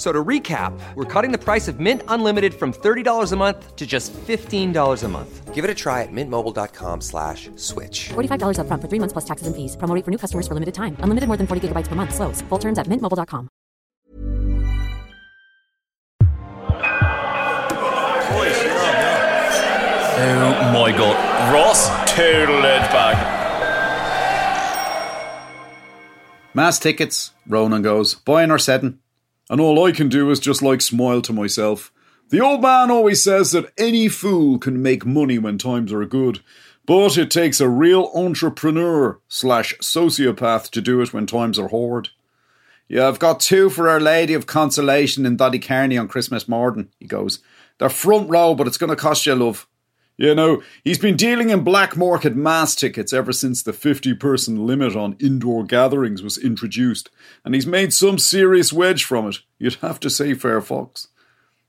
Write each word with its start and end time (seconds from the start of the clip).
F- 0.00 0.06
So 0.06 0.12
to 0.12 0.24
recap, 0.24 0.72
we're 0.94 1.04
cutting 1.04 1.30
the 1.30 1.36
price 1.36 1.68
of 1.68 1.78
Mint 1.78 2.02
Unlimited 2.08 2.54
from 2.54 2.72
$30 2.72 3.32
a 3.32 3.36
month 3.36 3.76
to 3.76 3.86
just 3.86 4.14
$15 4.14 5.04
a 5.04 5.08
month. 5.08 5.54
Give 5.54 5.62
it 5.62 5.70
a 5.70 5.74
try 5.74 6.02
at 6.02 6.08
mintmobile.com 6.10 7.02
slash 7.02 7.50
switch. 7.56 8.08
$45 8.14 8.56
upfront 8.56 8.80
for 8.80 8.88
three 8.88 8.98
months 8.98 9.12
plus 9.12 9.26
taxes 9.26 9.46
and 9.46 9.54
fees. 9.54 9.76
Promo 9.76 9.94
rate 9.94 10.04
for 10.06 10.10
new 10.10 10.16
customers 10.16 10.48
for 10.48 10.54
limited 10.54 10.72
time. 10.72 10.96
Unlimited 11.00 11.28
more 11.28 11.36
than 11.36 11.46
40 11.46 11.68
gigabytes 11.68 11.86
per 11.88 11.96
month. 11.96 12.14
Slows. 12.14 12.40
Full 12.48 12.58
terms 12.58 12.78
at 12.78 12.86
mintmobile.com. 12.86 13.50
Oh 20.22 20.72
my 20.72 20.92
god. 20.92 21.16
Ross 21.52 21.88
total 22.10 22.64
edge 22.64 22.90
back. 22.92 23.16
Mass 26.54 26.78
tickets, 26.78 27.32
Ronan 27.46 27.82
goes, 27.82 28.14
boy, 28.16 28.34
buying 28.34 28.50
or 28.50 28.58
setting. 28.58 28.98
And 29.50 29.60
all 29.60 29.84
I 29.84 29.90
can 29.90 30.08
do 30.08 30.30
is 30.30 30.38
just 30.40 30.62
like 30.62 30.80
smile 30.80 31.20
to 31.22 31.32
myself. 31.32 31.92
The 32.30 32.40
old 32.40 32.62
man 32.62 32.92
always 32.92 33.20
says 33.20 33.50
that 33.50 33.72
any 33.76 34.08
fool 34.08 34.58
can 34.58 34.80
make 34.80 35.04
money 35.04 35.38
when 35.38 35.58
times 35.58 35.92
are 35.92 36.04
good, 36.04 36.40
but 36.86 37.18
it 37.18 37.32
takes 37.32 37.60
a 37.60 37.68
real 37.68 38.12
entrepreneur 38.14 39.18
slash 39.26 39.74
sociopath 39.78 40.70
to 40.70 40.80
do 40.80 41.00
it 41.00 41.12
when 41.12 41.26
times 41.26 41.58
are 41.58 41.68
hard. 41.68 42.10
Yeah, 42.88 43.08
I've 43.08 43.18
got 43.18 43.40
two 43.40 43.70
for 43.70 43.88
Our 43.88 44.00
Lady 44.00 44.34
of 44.34 44.46
Consolation 44.46 45.26
in 45.26 45.36
Donnycarney 45.36 46.00
on 46.00 46.06
Christmas 46.06 46.48
morning, 46.48 46.88
he 47.00 47.06
goes. 47.06 47.40
They're 47.78 47.88
front 47.88 48.30
row, 48.30 48.54
but 48.54 48.68
it's 48.68 48.78
going 48.78 48.90
to 48.90 48.96
cost 48.96 49.26
you 49.26 49.34
love. 49.34 49.66
You 50.20 50.34
know, 50.34 50.62
he's 50.84 50.98
been 50.98 51.16
dealing 51.16 51.48
in 51.48 51.64
black 51.64 51.96
market 51.96 52.36
mass 52.36 52.74
tickets 52.74 53.10
ever 53.10 53.32
since 53.32 53.62
the 53.62 53.72
50 53.72 54.12
person 54.16 54.66
limit 54.66 54.94
on 54.94 55.16
indoor 55.18 55.64
gatherings 55.64 56.22
was 56.22 56.36
introduced, 56.36 57.08
and 57.42 57.54
he's 57.54 57.66
made 57.66 57.94
some 57.94 58.18
serious 58.18 58.70
wedge 58.70 59.02
from 59.02 59.28
it. 59.28 59.38
You'd 59.58 59.76
have 59.76 59.98
to 60.00 60.10
say, 60.10 60.34
Fair 60.34 60.60
Fox. 60.60 61.08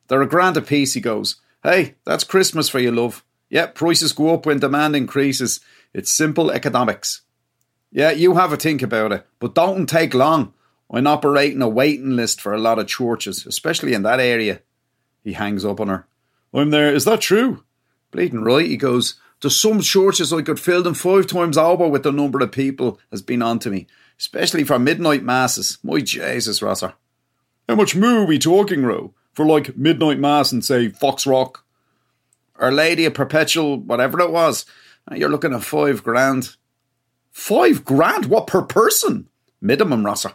They're 0.10 0.22
a 0.22 0.28
grand 0.28 0.58
apiece, 0.58 0.96
he 0.96 1.00
goes. 1.00 1.38
Hey, 1.64 1.96
that's 2.06 2.26
Christmas 2.26 2.68
for 2.68 2.80
you, 2.80 2.92
love. 2.92 3.24
Yep, 3.52 3.74
prices 3.74 4.12
go 4.12 4.34
up 4.34 4.46
when 4.46 4.60
demand 4.60 4.98
increases. 4.98 5.62
It's 5.94 6.12
simple 6.12 6.52
economics. 6.52 7.22
Yeah, 7.90 8.12
you 8.12 8.36
have 8.36 8.52
a 8.52 8.58
think 8.58 8.82
about 8.82 9.14
it, 9.14 9.26
but 9.40 9.56
don't 9.56 9.88
take 9.88 10.14
long. 10.14 10.54
I'm 10.92 11.08
operating 11.08 11.62
a 11.62 11.70
waiting 11.70 12.18
list 12.18 12.42
for 12.42 12.54
a 12.54 12.60
lot 12.60 12.80
of 12.80 12.88
churches, 12.88 13.46
especially 13.46 13.94
in 13.94 14.04
that 14.04 14.20
area. 14.20 14.60
He 15.24 15.32
hangs 15.32 15.64
up 15.64 15.80
on 15.80 15.88
her. 15.88 16.06
I'm 16.54 16.72
there. 16.72 16.94
Is 16.94 17.06
that 17.06 17.22
true? 17.22 17.64
Bleeding 18.12 18.44
right, 18.44 18.66
he 18.66 18.78
goes. 18.78 19.16
There's 19.42 19.60
some 19.60 19.82
churches 19.82 20.32
I 20.32 20.44
could 20.44 20.60
fill 20.60 20.84
them 20.84 20.94
five 20.94 21.26
times 21.26 21.58
over 21.58 21.88
with 21.88 22.04
the 22.04 22.12
number 22.12 22.40
of 22.44 22.52
people 22.52 23.00
has 23.10 23.22
been 23.22 23.42
on 23.42 23.58
to 23.60 23.72
me, 23.72 23.88
especially 24.20 24.64
for 24.64 24.78
midnight 24.78 25.24
masses. 25.24 25.80
My 25.84 26.00
Jesus, 26.00 26.62
Rosser. 26.62 26.94
How 27.68 27.76
much 27.76 27.96
moo 27.96 28.22
are 28.22 28.26
we 28.26 28.38
talking, 28.38 28.86
Ro? 28.86 29.14
For 29.34 29.46
like 29.46 29.78
midnight 29.78 30.20
mass 30.20 30.52
and 30.52 30.64
say 30.64 30.90
Foxrock? 30.90 31.64
Our 32.58 32.72
Lady 32.72 33.06
of 33.06 33.16
Perpetual, 33.16 33.80
whatever 33.80 34.20
it 34.20 34.32
was. 34.32 34.66
You're 35.12 35.30
looking 35.30 35.54
at 35.54 35.64
five 35.64 36.04
grand. 36.04 36.56
Five 37.32 37.84
grand? 37.84 38.26
What 38.26 38.46
per 38.46 38.62
person? 38.62 39.30
Minimum, 39.62 40.06
Rosser. 40.06 40.34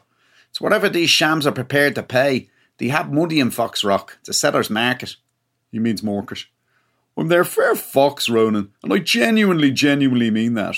It's 0.51 0.61
whatever 0.61 0.89
these 0.89 1.11
shams 1.11 1.47
are 1.47 1.53
prepared 1.53 1.95
to 1.95 2.03
pay. 2.03 2.49
They 2.79 2.89
have 2.89 3.13
money 3.13 3.39
in 3.39 3.51
Foxrock. 3.51 4.17
It's 4.21 4.31
a 4.31 4.33
seller's 4.33 4.71
market. 4.71 5.17
He 5.71 5.79
means 5.79 6.03
market. 6.03 6.47
I'm 7.17 7.29
their 7.29 7.45
fair 7.45 7.75
fox, 7.75 8.29
Ronan, 8.29 8.73
and 8.83 8.93
I 8.93 8.99
genuinely, 8.99 9.71
genuinely 9.71 10.31
mean 10.31 10.55
that. 10.55 10.77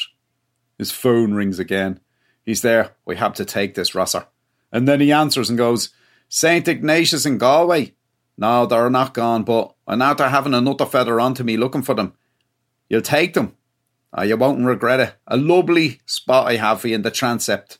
His 0.78 0.92
phone 0.92 1.34
rings 1.34 1.58
again. 1.58 2.00
He's 2.44 2.62
there. 2.62 2.94
We 3.04 3.16
have 3.16 3.34
to 3.34 3.44
take 3.44 3.74
this, 3.74 3.94
Rosser. 3.94 4.26
And 4.70 4.86
then 4.86 5.00
he 5.00 5.10
answers 5.10 5.48
and 5.48 5.58
goes, 5.58 5.90
St. 6.28 6.68
Ignatius 6.68 7.26
in 7.26 7.38
Galway. 7.38 7.94
No, 8.36 8.66
they're 8.66 8.88
not 8.88 9.14
gone, 9.14 9.42
but 9.42 9.74
I 9.86 9.96
know 9.96 10.14
they're 10.14 10.28
having 10.28 10.54
another 10.54 10.86
feather 10.86 11.20
onto 11.20 11.42
me 11.42 11.56
looking 11.56 11.82
for 11.82 11.94
them. 11.94 12.12
You'll 12.88 13.02
take 13.02 13.34
them. 13.34 13.56
Ah, 14.12 14.22
you 14.22 14.36
won't 14.36 14.64
regret 14.64 15.00
it. 15.00 15.14
A 15.26 15.36
lovely 15.36 16.00
spot 16.06 16.46
I 16.46 16.56
have 16.56 16.80
for 16.80 16.88
you 16.88 16.94
in 16.94 17.02
the 17.02 17.10
transept. 17.10 17.78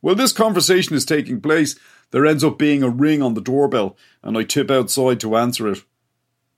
While 0.00 0.14
this 0.14 0.32
conversation 0.32 0.94
is 0.94 1.06
taking 1.06 1.40
place, 1.40 1.76
there 2.10 2.26
ends 2.26 2.44
up 2.44 2.58
being 2.58 2.82
a 2.82 2.88
ring 2.90 3.22
on 3.22 3.34
the 3.34 3.40
doorbell, 3.40 3.96
and 4.22 4.36
I 4.36 4.44
tip 4.44 4.70
outside 4.70 5.18
to 5.20 5.36
answer 5.36 5.68
it. 5.68 5.82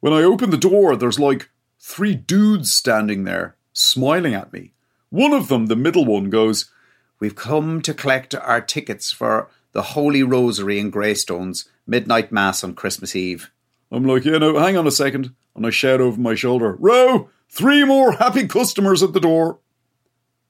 When 0.01 0.13
I 0.13 0.23
open 0.23 0.51
the 0.51 0.57
door, 0.57 0.97
there's 0.97 1.19
like 1.19 1.51
three 1.81 2.15
dudes 2.15 2.73
standing 2.73 3.25
there, 3.25 3.57
smiling 3.73 4.35
at 4.35 4.53
me. 4.53 4.73
One 5.11 5.33
of 5.33 5.49
them, 5.49 5.67
the 5.67 5.77
middle 5.77 6.05
one, 6.05 6.31
goes, 6.31 6.71
We've 7.19 7.35
come 7.35 7.81
to 7.83 7.95
collect 7.95 8.35
our 8.35 8.61
tickets 8.61 9.11
for 9.11 9.49
the 9.73 9.83
Holy 9.83 10.23
Rosary 10.23 10.79
in 10.79 10.91
Greystones, 10.91 11.69
midnight 11.87 12.31
mass 12.31 12.63
on 12.63 12.75
Christmas 12.75 13.17
Eve. 13.17 13.51
I'm 13.91 14.05
like, 14.05 14.25
yeah, 14.25 14.39
no, 14.39 14.59
hang 14.59 14.77
on 14.77 14.87
a 14.87 14.91
second. 14.91 15.35
And 15.55 15.67
I 15.67 15.71
shout 15.71 16.01
over 16.01 16.21
my 16.21 16.35
shoulder, 16.35 16.77
Ro, 16.79 17.31
three 17.49 17.85
more 17.85 18.13
happy 18.13 18.47
customers 18.47 19.03
at 19.03 19.13
the 19.13 19.21
door. 19.21 19.59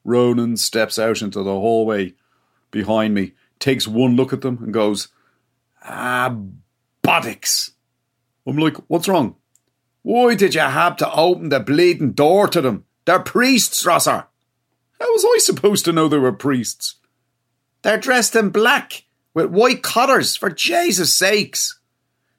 Ronan 0.04 0.56
steps 0.56 0.98
out 0.98 1.22
into 1.22 1.42
the 1.42 1.52
hallway 1.52 2.14
behind 2.70 3.14
me, 3.14 3.32
takes 3.58 3.86
one 3.86 4.16
look 4.16 4.32
at 4.32 4.40
them, 4.40 4.58
and 4.62 4.72
goes, 4.72 5.08
Ah, 5.84 6.34
bollocks. 7.04 7.72
I'm 8.46 8.56
like, 8.56 8.76
what's 8.88 9.08
wrong? 9.08 9.36
Why 10.02 10.34
did 10.36 10.54
you 10.54 10.60
have 10.60 10.96
to 10.98 11.12
open 11.12 11.48
the 11.48 11.60
bleeding 11.60 12.12
door 12.12 12.46
to 12.48 12.60
them? 12.60 12.84
They're 13.04 13.18
priests, 13.18 13.84
Rosser. 13.84 14.26
How 15.00 15.12
was 15.12 15.24
I 15.24 15.38
supposed 15.38 15.84
to 15.84 15.92
know 15.92 16.08
they 16.08 16.18
were 16.18 16.32
priests? 16.32 16.96
They're 17.82 17.98
dressed 17.98 18.36
in 18.36 18.50
black 18.50 19.04
with 19.34 19.50
white 19.50 19.82
collars, 19.82 20.36
for 20.36 20.48
Jesus' 20.48 21.12
sakes. 21.12 21.78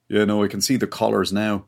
Yeah, 0.10 0.26
no, 0.26 0.44
I 0.44 0.48
can 0.48 0.62
see 0.62 0.78
the 0.78 0.88
collars 0.88 1.32
now. 1.32 1.66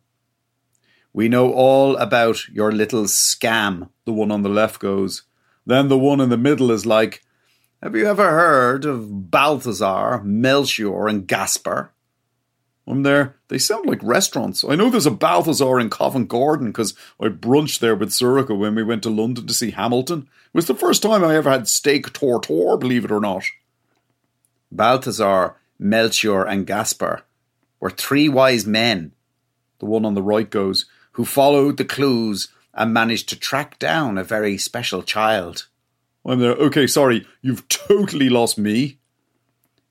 We 1.14 1.28
know 1.28 1.54
all 1.54 1.98
about 1.98 2.48
your 2.50 2.72
little 2.72 3.04
scam, 3.04 3.90
the 4.06 4.14
one 4.14 4.32
on 4.32 4.42
the 4.42 4.50
left 4.50 4.80
goes. 4.80 5.24
Then 5.66 5.88
the 5.88 5.98
one 5.98 6.20
in 6.20 6.30
the 6.30 6.38
middle 6.38 6.72
is 6.72 6.86
like, 6.86 7.24
Have 7.84 7.96
you 7.96 8.08
ever 8.08 8.30
heard 8.30 8.86
of 8.86 9.30
Balthazar, 9.30 10.24
Melchior, 10.24 11.08
and 11.08 11.28
Gaspar? 11.28 11.92
I'm 12.90 13.04
there. 13.04 13.36
They 13.50 13.60
sound 13.60 13.86
like 13.86 14.02
restaurants. 14.02 14.66
I 14.68 14.74
know 14.74 14.90
there's 14.90 15.06
a 15.06 15.12
Balthazar 15.12 15.80
in 15.80 15.92
Covent 15.92 16.28
Garden 16.28 16.68
because 16.68 16.96
I 17.20 17.28
brunched 17.28 17.80
there 17.80 17.96
with 17.96 18.10
Sorcha 18.10 18.58
when 18.58 18.74
we 18.74 18.82
went 18.82 19.04
to 19.04 19.12
London 19.12 19.46
to 19.46 19.54
see 19.54 19.72
Hamilton. 19.72 20.22
It 20.22 20.58
was 20.58 20.66
the 20.66 20.74
first 20.74 21.04
time 21.04 21.24
I 21.24 21.36
ever 21.36 21.52
had 21.52 21.68
steak 21.68 22.12
tartare, 22.14 22.78
believe 22.78 23.06
it 23.06 23.12
or 23.12 23.20
not. 23.20 23.44
Balthazar, 24.72 25.58
Melchior, 25.78 26.46
and 26.46 26.66
Gaspar 26.66 27.22
were 27.80 27.92
three 27.92 28.28
wise 28.28 28.66
men, 28.66 29.12
the 29.78 29.86
one 29.86 30.04
on 30.04 30.16
the 30.16 30.24
right 30.24 30.50
goes, 30.50 30.86
who 31.12 31.26
followed 31.26 31.78
the 31.78 31.86
clues 31.86 32.48
and 32.74 32.94
managed 32.94 33.30
to 33.30 33.40
track 33.40 33.78
down 33.78 34.18
a 34.18 34.24
very 34.24 34.58
special 34.58 35.04
child. 35.04 35.68
I'm 36.26 36.40
there. 36.40 36.52
Okay, 36.54 36.88
sorry, 36.88 37.28
you've 37.42 37.68
totally 37.68 38.30
lost 38.30 38.58
me. 38.58 38.99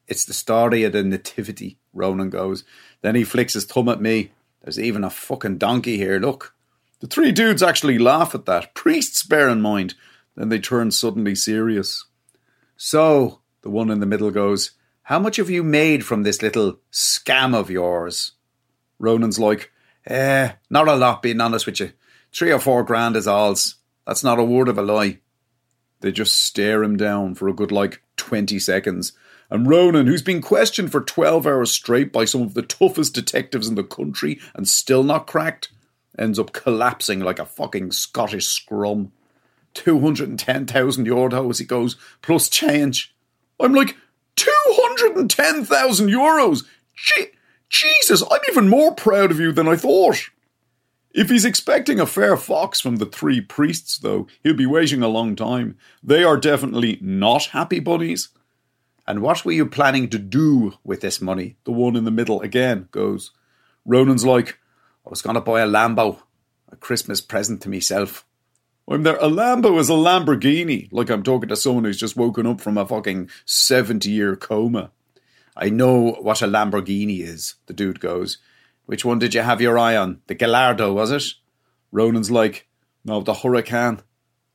It's 0.08 0.24
the 0.24 0.32
story 0.32 0.84
of 0.84 0.92
the 0.92 1.04
nativity, 1.04 1.78
Ronan 1.92 2.30
goes. 2.30 2.64
Then 3.02 3.14
he 3.14 3.24
flicks 3.24 3.52
his 3.52 3.66
thumb 3.66 3.90
at 3.90 4.00
me. 4.00 4.32
There's 4.62 4.80
even 4.80 5.04
a 5.04 5.10
fucking 5.10 5.58
donkey 5.58 5.98
here, 5.98 6.18
look. 6.18 6.54
The 7.00 7.06
three 7.06 7.30
dudes 7.30 7.62
actually 7.62 7.98
laugh 7.98 8.34
at 8.34 8.46
that. 8.46 8.74
Priests, 8.74 9.22
bear 9.22 9.48
in 9.48 9.60
mind. 9.60 9.94
Then 10.34 10.48
they 10.48 10.58
turn 10.58 10.90
suddenly 10.90 11.34
serious. 11.34 12.06
So, 12.76 13.40
the 13.62 13.70
one 13.70 13.90
in 13.90 14.00
the 14.00 14.06
middle 14.06 14.30
goes, 14.30 14.72
How 15.02 15.18
much 15.18 15.36
have 15.36 15.50
you 15.50 15.62
made 15.62 16.04
from 16.04 16.22
this 16.22 16.42
little 16.42 16.78
scam 16.90 17.54
of 17.54 17.70
yours? 17.70 18.32
Ronan's 18.98 19.38
like, 19.38 19.70
Eh, 20.06 20.52
not 20.70 20.88
a 20.88 20.96
lot, 20.96 21.22
being 21.22 21.40
honest 21.40 21.66
with 21.66 21.80
you. 21.80 21.92
Three 22.32 22.50
or 22.50 22.58
four 22.58 22.82
grand 22.82 23.14
is 23.14 23.28
alls. 23.28 23.76
That's 24.06 24.24
not 24.24 24.38
a 24.38 24.44
word 24.44 24.68
of 24.68 24.78
a 24.78 24.82
lie. 24.82 25.18
They 26.00 26.12
just 26.12 26.40
stare 26.40 26.82
him 26.82 26.96
down 26.96 27.34
for 27.34 27.48
a 27.48 27.52
good 27.52 27.72
like 27.72 28.02
20 28.28 28.58
seconds. 28.58 29.12
And 29.48 29.66
Ronan, 29.66 30.06
who's 30.06 30.20
been 30.20 30.42
questioned 30.42 30.92
for 30.92 31.00
12 31.00 31.46
hours 31.46 31.70
straight 31.70 32.12
by 32.12 32.26
some 32.26 32.42
of 32.42 32.52
the 32.52 32.60
toughest 32.60 33.14
detectives 33.14 33.66
in 33.66 33.74
the 33.74 33.82
country 33.82 34.38
and 34.54 34.68
still 34.68 35.02
not 35.02 35.26
cracked, 35.26 35.70
ends 36.18 36.38
up 36.38 36.52
collapsing 36.52 37.20
like 37.20 37.38
a 37.38 37.46
fucking 37.46 37.92
Scottish 37.92 38.46
scrum. 38.46 39.12
210,000 39.72 41.06
euros, 41.06 41.58
he 41.58 41.64
goes, 41.64 41.96
plus 42.20 42.50
change. 42.50 43.14
I'm 43.58 43.72
like, 43.72 43.96
210,000 44.36 46.08
euros? 46.10 46.64
Je- 46.94 47.30
Jesus, 47.70 48.22
I'm 48.30 48.40
even 48.50 48.68
more 48.68 48.94
proud 48.94 49.30
of 49.30 49.40
you 49.40 49.52
than 49.52 49.68
I 49.68 49.76
thought. 49.76 50.28
If 51.18 51.30
he's 51.30 51.44
expecting 51.44 51.98
a 51.98 52.06
fair 52.06 52.36
fox 52.36 52.80
from 52.80 52.98
the 52.98 53.04
three 53.04 53.40
priests, 53.40 53.98
though, 53.98 54.28
he'll 54.44 54.54
be 54.54 54.66
waiting 54.66 55.02
a 55.02 55.08
long 55.08 55.34
time. 55.34 55.76
They 56.00 56.22
are 56.22 56.36
definitely 56.36 56.96
not 57.00 57.46
happy 57.46 57.80
bunnies. 57.80 58.28
And 59.04 59.20
what 59.20 59.44
were 59.44 59.50
you 59.50 59.66
planning 59.66 60.08
to 60.10 60.18
do 60.20 60.74
with 60.84 61.00
this 61.00 61.20
money? 61.20 61.56
The 61.64 61.72
one 61.72 61.96
in 61.96 62.04
the 62.04 62.12
middle 62.12 62.40
again 62.40 62.86
goes. 62.92 63.32
Ronan's 63.84 64.24
like, 64.24 64.60
I 65.04 65.10
was 65.10 65.20
going 65.20 65.34
to 65.34 65.40
buy 65.40 65.60
a 65.60 65.66
Lambo, 65.66 66.22
a 66.70 66.76
Christmas 66.76 67.20
present 67.20 67.62
to 67.62 67.68
myself. 67.68 68.24
I'm 68.88 69.02
there. 69.02 69.16
A 69.16 69.28
Lambo 69.28 69.76
is 69.80 69.90
a 69.90 69.94
Lamborghini. 69.94 70.88
Like 70.92 71.10
I'm 71.10 71.24
talking 71.24 71.48
to 71.48 71.56
someone 71.56 71.82
who's 71.82 71.98
just 71.98 72.16
woken 72.16 72.46
up 72.46 72.60
from 72.60 72.78
a 72.78 72.86
fucking 72.86 73.28
70 73.44 74.08
year 74.08 74.36
coma. 74.36 74.92
I 75.56 75.68
know 75.68 76.12
what 76.20 76.42
a 76.42 76.46
Lamborghini 76.46 77.22
is, 77.22 77.56
the 77.66 77.74
dude 77.74 77.98
goes. 77.98 78.38
Which 78.88 79.04
one 79.04 79.18
did 79.18 79.34
you 79.34 79.42
have 79.42 79.60
your 79.60 79.78
eye 79.78 79.98
on? 79.98 80.22
The 80.28 80.34
Gallardo, 80.34 80.94
was 80.94 81.10
it? 81.10 81.22
Ronan's 81.92 82.30
like, 82.30 82.66
no, 83.04 83.20
the 83.20 83.34
Huracan. 83.34 84.00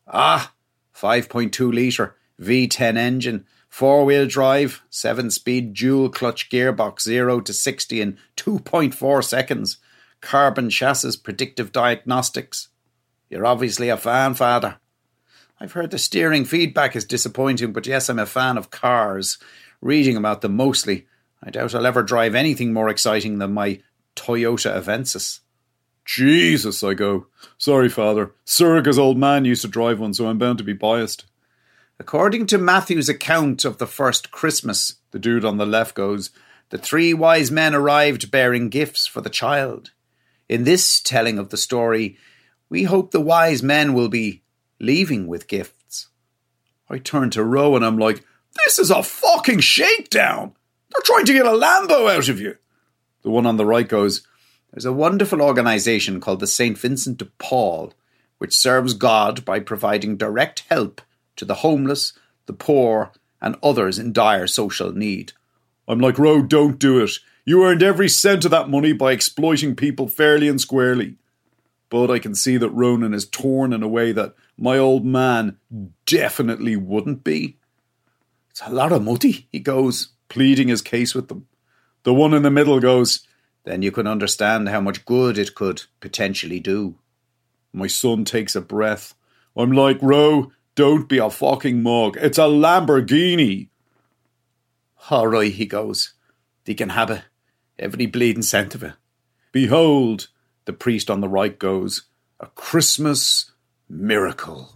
Ah, 0.07 0.55
5.2 0.95 1.71
litre, 1.71 2.15
V10 2.41 2.97
engine, 2.97 3.45
four 3.69 4.03
wheel 4.03 4.25
drive, 4.25 4.81
seven 4.89 5.29
speed 5.29 5.75
dual 5.75 6.09
clutch 6.09 6.49
gearbox, 6.49 7.01
0 7.01 7.41
to 7.41 7.53
60 7.53 8.01
in 8.01 8.17
2.4 8.35 9.23
seconds, 9.23 9.77
carbon 10.19 10.71
chassis, 10.71 11.19
predictive 11.23 11.71
diagnostics. 11.71 12.69
You're 13.29 13.45
obviously 13.45 13.89
a 13.89 13.97
fan, 13.97 14.33
Father. 14.33 14.77
I've 15.59 15.73
heard 15.73 15.91
the 15.91 15.99
steering 15.99 16.45
feedback 16.45 16.95
is 16.95 17.05
disappointing, 17.05 17.71
but 17.71 17.85
yes, 17.85 18.09
I'm 18.09 18.17
a 18.17 18.25
fan 18.25 18.57
of 18.57 18.71
cars. 18.71 19.37
Reading 19.79 20.17
about 20.17 20.41
them 20.41 20.55
mostly. 20.55 21.05
I 21.43 21.51
doubt 21.51 21.75
I'll 21.75 21.85
ever 21.85 22.01
drive 22.01 22.33
anything 22.33 22.73
more 22.73 22.89
exciting 22.89 23.37
than 23.37 23.53
my 23.53 23.79
Toyota 24.15 24.75
Avensis. 24.75 25.39
Jesus, 26.05 26.83
I 26.83 26.93
go. 26.93 27.27
Sorry, 27.57 27.89
Father. 27.89 28.33
Sorcha's 28.45 28.99
old 28.99 29.17
man 29.17 29.45
used 29.45 29.61
to 29.61 29.67
drive 29.67 29.99
one, 29.99 30.13
so 30.13 30.27
I'm 30.27 30.37
bound 30.37 30.57
to 30.57 30.63
be 30.63 30.73
biased. 30.73 31.25
According 31.99 32.47
to 32.47 32.57
Matthew's 32.57 33.07
account 33.07 33.63
of 33.63 33.77
the 33.77 33.87
first 33.87 34.31
Christmas, 34.31 34.95
the 35.11 35.19
dude 35.19 35.45
on 35.45 35.57
the 35.57 35.65
left 35.65 35.95
goes, 35.95 36.31
the 36.69 36.77
three 36.77 37.13
wise 37.13 37.51
men 37.51 37.75
arrived 37.75 38.31
bearing 38.31 38.69
gifts 38.69 39.05
for 39.05 39.21
the 39.21 39.29
child. 39.29 39.91
In 40.49 40.63
this 40.63 40.99
telling 40.99 41.39
of 41.39 41.49
the 41.49 41.57
story, 41.57 42.17
we 42.67 42.83
hope 42.83 43.11
the 43.11 43.21
wise 43.21 43.63
men 43.63 43.93
will 43.93 44.09
be 44.09 44.41
leaving 44.79 45.27
with 45.27 45.47
gifts. 45.47 46.09
I 46.89 46.97
turn 46.97 47.29
to 47.31 47.43
Ro 47.43 47.75
and 47.75 47.85
I'm 47.85 47.97
like, 47.97 48.23
this 48.65 48.79
is 48.79 48.91
a 48.91 49.03
fucking 49.03 49.59
shakedown. 49.59 50.53
They're 50.89 51.01
trying 51.03 51.25
to 51.25 51.33
get 51.33 51.45
a 51.45 51.49
Lambo 51.49 52.13
out 52.13 52.29
of 52.29 52.39
you. 52.39 52.57
The 53.23 53.29
one 53.29 53.45
on 53.45 53.57
the 53.57 53.65
right 53.65 53.87
goes, 53.87 54.27
there's 54.71 54.85
a 54.85 54.93
wonderful 54.93 55.41
organisation 55.41 56.19
called 56.19 56.39
the 56.39 56.47
St. 56.47 56.77
Vincent 56.77 57.17
de 57.17 57.25
Paul, 57.37 57.93
which 58.37 58.55
serves 58.55 58.93
God 58.93 59.45
by 59.45 59.59
providing 59.59 60.17
direct 60.17 60.65
help 60.69 61.01
to 61.35 61.45
the 61.45 61.55
homeless, 61.55 62.13
the 62.45 62.53
poor, 62.53 63.11
and 63.41 63.55
others 63.61 63.99
in 63.99 64.13
dire 64.13 64.47
social 64.47 64.91
need. 64.91 65.33
I'm 65.87 65.99
like, 65.99 66.17
Ro, 66.17 66.41
don't 66.41 66.79
do 66.79 67.03
it. 67.03 67.11
You 67.45 67.65
earned 67.65 67.83
every 67.83 68.09
cent 68.09 68.45
of 68.45 68.51
that 68.51 68.69
money 68.69 68.93
by 68.93 69.11
exploiting 69.11 69.75
people 69.75 70.07
fairly 70.07 70.47
and 70.47 70.59
squarely. 70.59 71.17
But 71.89 72.09
I 72.09 72.19
can 72.19 72.35
see 72.35 72.57
that 72.57 72.69
Ronan 72.69 73.13
is 73.13 73.27
torn 73.27 73.73
in 73.73 73.83
a 73.83 73.87
way 73.87 74.11
that 74.13 74.33
my 74.57 74.77
old 74.77 75.05
man 75.05 75.57
definitely 76.05 76.75
wouldn't 76.75 77.23
be. 77.23 77.57
It's 78.49 78.61
a 78.65 78.71
lot 78.71 78.91
of 78.91 79.03
money, 79.03 79.47
he 79.51 79.59
goes, 79.59 80.09
pleading 80.29 80.69
his 80.69 80.81
case 80.81 81.13
with 81.13 81.27
them. 81.27 81.47
The 82.03 82.13
one 82.13 82.33
in 82.33 82.43
the 82.43 82.51
middle 82.51 82.79
goes, 82.79 83.25
then 83.63 83.81
you 83.81 83.91
can 83.91 84.07
understand 84.07 84.69
how 84.69 84.81
much 84.81 85.05
good 85.05 85.37
it 85.37 85.55
could 85.55 85.83
potentially 85.99 86.59
do. 86.59 86.95
My 87.71 87.87
son 87.87 88.25
takes 88.25 88.55
a 88.55 88.61
breath. 88.61 89.15
I'm 89.55 89.71
like, 89.71 89.97
Ro, 90.01 90.51
don't 90.75 91.07
be 91.07 91.17
a 91.17 91.29
fucking 91.29 91.81
mug. 91.81 92.17
It's 92.19 92.37
a 92.37 92.41
Lamborghini. 92.41 93.69
All 95.09 95.27
right, 95.27 95.51
he 95.51 95.65
goes. 95.65 96.13
They 96.65 96.73
can 96.73 96.89
have 96.89 97.09
it. 97.09 97.23
Every 97.79 98.05
bleeding 98.05 98.43
cent 98.43 98.75
of 98.75 98.83
it. 98.83 98.93
Behold, 99.51 100.27
the 100.65 100.73
priest 100.73 101.09
on 101.09 101.21
the 101.21 101.29
right 101.29 101.57
goes, 101.57 102.03
a 102.39 102.47
Christmas 102.47 103.51
miracle. 103.89 104.75